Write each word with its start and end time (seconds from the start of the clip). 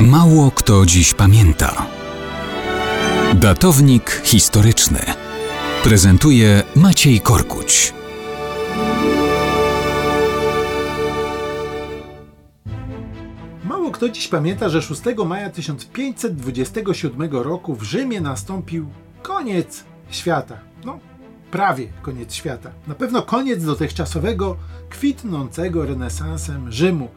Mało 0.00 0.50
kto 0.50 0.86
dziś 0.86 1.14
pamięta. 1.14 1.86
Datownik 3.34 4.10
historyczny 4.24 4.98
prezentuje 5.82 6.62
Maciej 6.76 7.20
Korkuć. 7.20 7.94
Mało 13.64 13.90
kto 13.90 14.08
dziś 14.08 14.28
pamięta, 14.28 14.68
że 14.68 14.82
6 14.82 15.02
maja 15.26 15.50
1527 15.50 17.30
roku 17.32 17.74
w 17.74 17.82
Rzymie 17.82 18.20
nastąpił 18.20 18.88
koniec 19.22 19.84
świata. 20.10 20.58
No, 20.84 20.98
prawie 21.50 21.88
koniec 22.02 22.34
świata. 22.34 22.70
Na 22.86 22.94
pewno 22.94 23.22
koniec 23.22 23.64
dotychczasowego, 23.64 24.56
kwitnącego 24.90 25.86
renesansem 25.86 26.72
Rzymu 26.72 27.08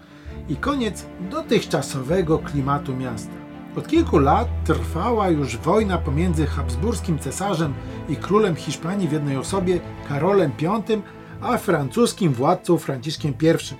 i 0.49 0.55
koniec 0.55 1.05
dotychczasowego 1.31 2.39
klimatu 2.39 2.95
miasta. 2.95 3.33
Od 3.75 3.87
kilku 3.87 4.17
lat 4.17 4.47
trwała 4.65 5.29
już 5.29 5.57
wojna 5.57 5.97
pomiędzy 5.97 6.45
habsburskim 6.45 7.19
cesarzem 7.19 7.73
i 8.09 8.15
królem 8.15 8.55
Hiszpanii 8.55 9.07
w 9.07 9.11
jednej 9.11 9.37
osobie, 9.37 9.79
Karolem 10.07 10.51
V, 10.61 11.01
a 11.41 11.57
francuskim 11.57 12.33
władcą 12.33 12.77
Franciszkiem 12.77 13.33
I. 13.33 13.75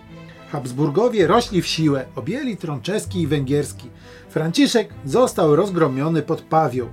Habsburgowie 0.51 1.27
rośli 1.27 1.61
w 1.61 1.67
siłę, 1.67 2.05
objęli 2.15 2.57
tron 2.57 2.81
czeski 2.81 3.21
i 3.21 3.27
węgierski. 3.27 3.89
Franciszek 4.29 4.89
został 5.05 5.55
rozgromiony 5.55 6.21
pod 6.21 6.41
Pawią. 6.41 6.88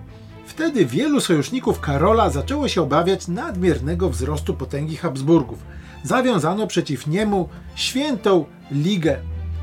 Wtedy 0.47 0.87
wielu 0.87 1.21
sojuszników 1.21 1.81
Karola 1.81 2.31
zaczęło 2.31 2.69
się 2.69 2.83
obawiać 2.83 3.29
nadmiernego 3.29 4.11
wzrostu 4.11 4.55
potęgi 4.55 4.97
Habsburgów. 4.97 5.59
Zawiązano 6.03 6.67
przeciw 6.67 7.07
niemu 7.07 7.49
świętą 7.75 8.45
Ligę. 8.73 9.19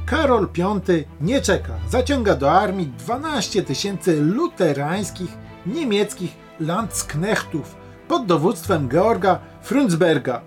Karol 0.06 0.48
V 0.58 0.82
nie 1.22 1.42
czeka, 1.42 1.74
zaciąga 1.90 2.36
do 2.36 2.52
armii 2.52 2.88
12 2.98 3.64
tysięcy 3.64 4.22
luterańskich 4.22 5.38
niemieckich 5.66 6.32
landsknechtów 6.60 7.76
pod 8.08 8.26
dowództwem 8.26 8.90
Georga 8.90 9.40
Frundsberga. 9.62 10.42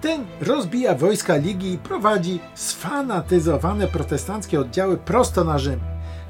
Ten 0.00 0.24
rozbija 0.40 0.94
wojska 0.94 1.36
Ligi 1.36 1.72
i 1.72 1.78
prowadzi 1.78 2.40
sfanatyzowane 2.54 3.86
protestanckie 3.86 4.60
oddziały 4.60 4.96
prosto 4.96 5.44
na 5.44 5.58
Rzym. 5.58 5.80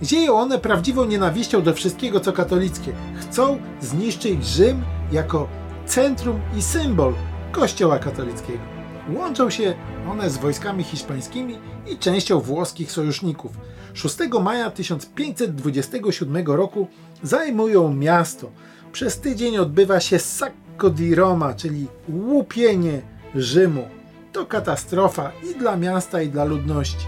Zieją 0.02 0.34
one 0.34 0.58
prawdziwą 0.58 1.04
nienawiścią 1.04 1.62
do 1.62 1.74
wszystkiego, 1.74 2.20
co 2.20 2.32
katolickie. 2.32 2.92
Chcą 3.20 3.58
zniszczyć 3.80 4.46
Rzym 4.46 4.82
jako 5.12 5.48
centrum 5.86 6.40
i 6.56 6.62
symbol 6.62 7.14
Kościoła 7.52 7.98
katolickiego. 7.98 8.75
Łączą 9.14 9.50
się 9.50 9.74
one 10.10 10.30
z 10.30 10.36
wojskami 10.36 10.84
hiszpańskimi 10.84 11.58
i 11.86 11.98
częścią 11.98 12.40
włoskich 12.40 12.92
sojuszników. 12.92 13.52
6 13.94 14.16
maja 14.42 14.70
1527 14.70 16.46
roku 16.46 16.88
zajmują 17.22 17.94
miasto. 17.94 18.50
Przez 18.92 19.20
tydzień 19.20 19.58
odbywa 19.58 20.00
się 20.00 20.18
Sacco 20.18 20.90
di 20.90 21.14
Roma, 21.14 21.54
czyli 21.54 21.86
łupienie 22.08 23.02
Rzymu. 23.34 23.88
To 24.32 24.46
katastrofa 24.46 25.32
i 25.50 25.58
dla 25.58 25.76
miasta, 25.76 26.22
i 26.22 26.28
dla 26.28 26.44
ludności. 26.44 27.06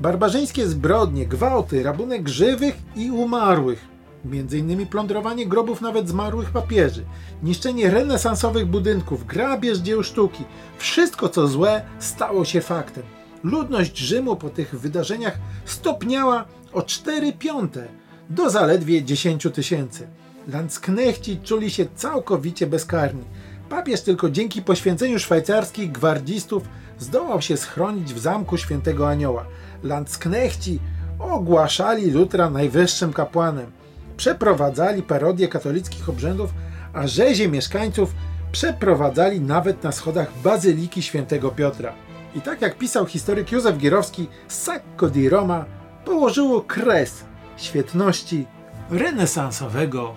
Barbarzyńskie 0.00 0.66
zbrodnie, 0.66 1.26
gwałty, 1.26 1.82
rabunek 1.82 2.28
żywych 2.28 2.74
i 2.96 3.10
umarłych, 3.10 3.95
innymi 4.34 4.86
plądrowanie 4.86 5.46
grobów 5.46 5.80
nawet 5.80 6.08
zmarłych 6.08 6.50
papieży, 6.50 7.04
niszczenie 7.42 7.90
renesansowych 7.90 8.66
budynków, 8.66 9.26
grabież 9.26 9.78
dzieł 9.78 10.02
sztuki. 10.02 10.44
Wszystko 10.78 11.28
co 11.28 11.46
złe 11.46 11.82
stało 11.98 12.44
się 12.44 12.60
faktem. 12.60 13.02
Ludność 13.44 13.98
Rzymu 13.98 14.36
po 14.36 14.50
tych 14.50 14.80
wydarzeniach 14.80 15.38
stopniała 15.64 16.44
o 16.72 16.82
4 16.82 17.32
piąte 17.32 17.88
do 18.30 18.50
zaledwie 18.50 19.04
10 19.04 19.46
tysięcy. 19.54 20.08
Landsknechci 20.48 21.40
czuli 21.44 21.70
się 21.70 21.86
całkowicie 21.94 22.66
bezkarni. 22.66 23.24
Papież 23.68 24.00
tylko 24.00 24.30
dzięki 24.30 24.62
poświęceniu 24.62 25.18
szwajcarskich 25.18 25.92
gwardzistów 25.92 26.62
zdołał 26.98 27.42
się 27.42 27.56
schronić 27.56 28.14
w 28.14 28.18
zamku 28.18 28.56
świętego 28.56 29.08
Anioła. 29.08 29.46
Landsknechci 29.82 30.78
ogłaszali 31.18 32.10
Lutra 32.10 32.50
najwyższym 32.50 33.12
kapłanem. 33.12 33.75
Przeprowadzali 34.16 35.02
parodię 35.02 35.48
katolickich 35.48 36.08
obrzędów, 36.08 36.54
a 36.92 37.06
rzezie 37.06 37.48
mieszkańców 37.48 38.14
przeprowadzali 38.52 39.40
nawet 39.40 39.82
na 39.82 39.92
schodach 39.92 40.32
Bazyliki 40.44 41.02
Świętego 41.02 41.50
Piotra. 41.50 41.92
I 42.34 42.40
tak 42.40 42.62
jak 42.62 42.78
pisał 42.78 43.06
historyk 43.06 43.52
Józef 43.52 43.78
Gierowski, 43.78 44.28
Sacco 44.48 45.08
di 45.08 45.28
Roma 45.28 45.64
położyło 46.04 46.60
kres 46.60 47.24
świetności 47.56 48.46
renesansowego 48.90 50.14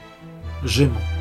Rzymu. 0.64 1.19